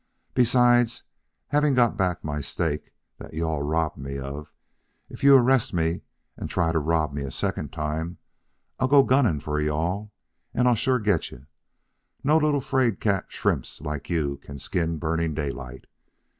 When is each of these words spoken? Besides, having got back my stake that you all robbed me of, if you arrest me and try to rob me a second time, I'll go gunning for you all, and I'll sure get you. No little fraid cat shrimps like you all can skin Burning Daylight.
Besides, 0.33 1.03
having 1.49 1.75
got 1.75 1.95
back 1.95 2.23
my 2.23 2.41
stake 2.41 2.91
that 3.19 3.35
you 3.35 3.43
all 3.43 3.61
robbed 3.61 3.97
me 3.99 4.17
of, 4.17 4.51
if 5.11 5.23
you 5.23 5.37
arrest 5.37 5.75
me 5.75 6.01
and 6.35 6.49
try 6.49 6.71
to 6.71 6.79
rob 6.79 7.13
me 7.13 7.21
a 7.21 7.29
second 7.29 7.71
time, 7.71 8.17
I'll 8.79 8.87
go 8.87 9.03
gunning 9.03 9.39
for 9.39 9.61
you 9.61 9.69
all, 9.69 10.11
and 10.55 10.67
I'll 10.67 10.73
sure 10.73 10.97
get 10.97 11.29
you. 11.29 11.45
No 12.23 12.37
little 12.37 12.61
fraid 12.61 12.99
cat 12.99 13.25
shrimps 13.31 13.79
like 13.79 14.09
you 14.09 14.27
all 14.31 14.37
can 14.37 14.57
skin 14.57 14.97
Burning 14.97 15.35
Daylight. 15.35 15.85